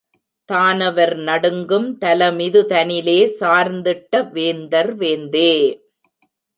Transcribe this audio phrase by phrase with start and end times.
[0.49, 5.51] தானவர் நடுங்கும் தலமிதுதனிலே சார்ந்திட்ட வேந்தர் வேந்தே!